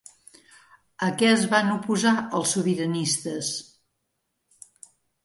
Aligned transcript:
A 1.07 1.09
què 1.19 1.27
es 1.33 1.43
van 1.51 1.69
oposar 1.73 2.13
els 2.39 2.53
sobiranistes? 2.57 3.51